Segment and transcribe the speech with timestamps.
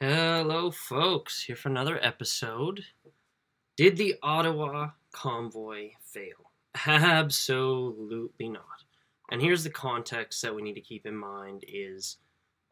[0.00, 1.42] Hello, folks.
[1.42, 2.84] Here for another episode.
[3.76, 6.52] Did the Ottawa convoy fail?
[6.86, 8.84] Absolutely not.
[9.32, 12.18] And here's the context that we need to keep in mind is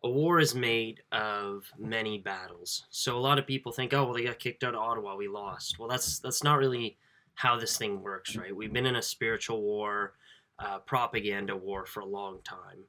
[0.04, 2.86] a war is made of many battles.
[2.90, 5.26] So a lot of people think, oh well they got kicked out of Ottawa, we
[5.26, 5.80] lost.
[5.80, 6.96] Well that's that's not really
[7.34, 8.54] how this thing works, right?
[8.54, 10.12] We've been in a spiritual war,
[10.60, 12.84] uh, propaganda war for a long time.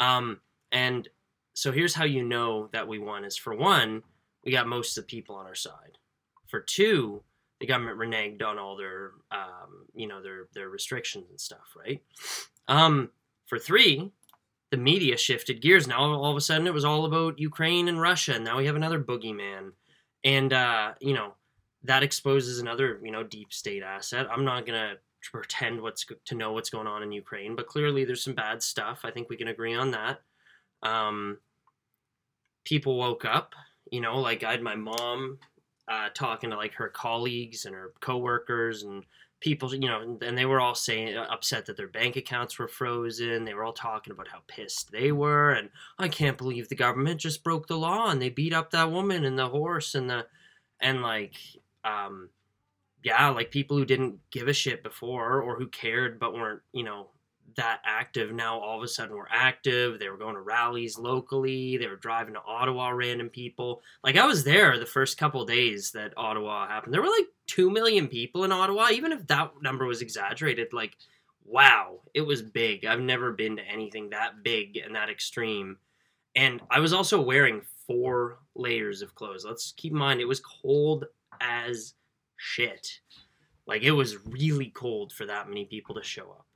[0.00, 0.40] Um,
[0.72, 1.08] and
[1.56, 4.02] so here's how you know that we won is for one,
[4.44, 5.96] we got most of the people on our side.
[6.48, 7.22] For two,
[7.60, 12.02] the government reneged on all their um, you know their their restrictions and stuff, right?
[12.68, 13.08] Um,
[13.46, 14.12] for three,
[14.70, 15.88] the media shifted gears.
[15.88, 18.34] Now all of a sudden it was all about Ukraine and Russia.
[18.34, 19.72] And now we have another boogeyman,
[20.24, 21.36] and uh, you know
[21.84, 24.26] that exposes another you know deep state asset.
[24.30, 24.96] I'm not gonna
[25.32, 29.00] pretend what's to know what's going on in Ukraine, but clearly there's some bad stuff.
[29.04, 30.20] I think we can agree on that.
[30.86, 31.38] Um,
[32.64, 33.54] people woke up.
[33.90, 35.38] You know, like I had my mom
[35.88, 39.04] uh, talking to like her colleagues and her coworkers and
[39.40, 42.68] people, you know, and they were all saying uh, upset that their bank accounts were
[42.68, 43.44] frozen.
[43.44, 47.20] They were all talking about how pissed they were, and I can't believe the government
[47.20, 50.26] just broke the law and they beat up that woman and the horse and the
[50.80, 51.34] and like
[51.84, 52.30] um
[53.04, 56.82] yeah, like people who didn't give a shit before or who cared but weren't, you
[56.82, 57.10] know,
[57.56, 58.32] that active.
[58.32, 59.98] Now all of a sudden were active.
[59.98, 61.76] They were going to rallies locally.
[61.76, 63.82] They were driving to ottawa random people.
[64.04, 66.92] Like i was there the first couple days that ottawa happened.
[66.92, 68.88] There were like 2 million people in ottawa.
[68.90, 70.96] Even if that number was exaggerated like
[71.44, 72.84] wow it was big.
[72.84, 75.78] I've never been to anything that big and that extreme.
[76.34, 79.44] And i was also wearing four layers of clothes.
[79.44, 81.06] Let's keep in mind it was cold
[81.40, 81.94] as
[82.36, 83.00] shit.
[83.66, 86.46] Like it was really cold for that many people to show up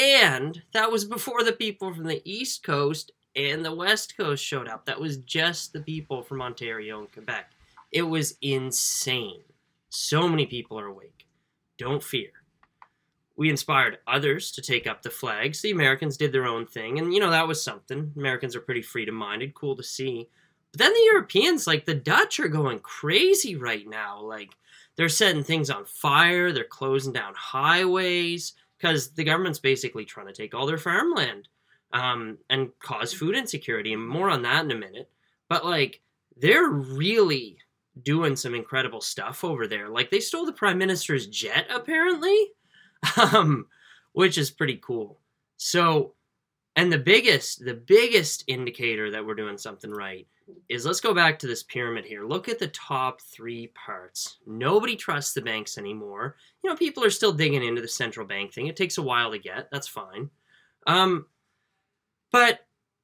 [0.00, 4.68] and that was before the people from the East Coast and the West Coast showed
[4.68, 4.86] up.
[4.86, 7.50] That was just the people from Ontario and Quebec.
[7.90, 9.42] It was insane.
[9.88, 11.26] So many people are awake.
[11.78, 12.30] Don't fear.
[13.36, 15.62] We inspired others to take up the flags.
[15.62, 18.12] The Americans did their own thing, and you know, that was something.
[18.16, 20.28] Americans are pretty freedom minded, cool to see.
[20.70, 24.20] But then the Europeans, like the Dutch, are going crazy right now.
[24.20, 24.54] Like,
[24.96, 30.32] they're setting things on fire, they're closing down highways because the government's basically trying to
[30.32, 31.46] take all their farmland
[31.92, 33.92] um, and cause food insecurity.
[33.92, 35.08] And more on that in a minute.
[35.48, 36.00] But like,
[36.36, 37.58] they're really
[38.02, 39.88] doing some incredible stuff over there.
[39.88, 42.52] Like, they stole the prime minister's jet, apparently,
[43.32, 43.66] um,
[44.12, 45.20] which is pretty cool.
[45.58, 46.14] So,
[46.76, 50.26] and the biggest, the biggest indicator that we're doing something right
[50.68, 52.24] is let's go back to this pyramid here.
[52.24, 54.38] Look at the top three parts.
[54.46, 56.36] Nobody trusts the banks anymore.
[56.62, 58.66] You know, people are still digging into the central bank thing.
[58.66, 59.70] It takes a while to get.
[59.70, 60.30] That's fine.
[60.86, 61.26] Um,
[62.30, 62.60] but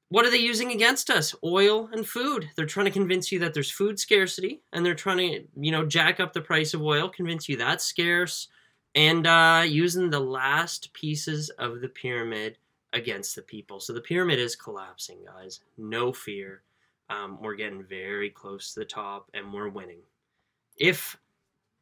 [0.09, 1.35] what are they using against us?
[1.45, 2.49] Oil and food.
[2.56, 5.85] They're trying to convince you that there's food scarcity, and they're trying to, you know,
[5.85, 8.49] jack up the price of oil, convince you that's scarce,
[8.95, 12.56] and uh, using the last pieces of the pyramid
[12.93, 13.81] against the people.
[13.81, 15.60] So the pyramid is collapsing, guys.
[15.76, 16.62] No fear.
[17.10, 20.00] Um, we're getting very close to the top and we're winning.
[20.76, 21.19] If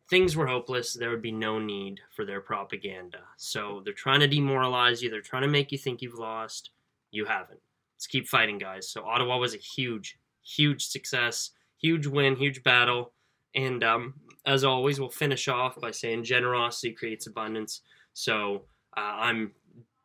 [0.08, 3.18] things were hopeless, there would be no need for their propaganda.
[3.36, 6.70] So they're trying to demoralize you, they're trying to make you think you've lost.
[7.10, 7.60] You haven't.
[7.96, 8.88] Let's keep fighting, guys.
[8.88, 13.12] So Ottawa was a huge, huge success, huge win, huge battle.
[13.54, 17.80] And um, as always, we'll finish off by saying generosity creates abundance.
[18.12, 18.62] So
[18.96, 19.52] uh, I'm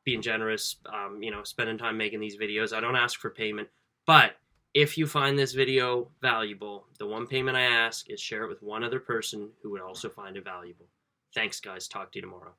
[0.04, 2.74] being generous, um, you know, spending time making these videos.
[2.74, 3.68] I don't ask for payment,
[4.06, 4.34] but
[4.74, 8.64] if you find this video valuable, the one payment I ask is share it with
[8.64, 10.88] one other person who would also find it valuable.
[11.34, 11.88] Thanks, guys.
[11.88, 12.54] Talk to you tomorrow.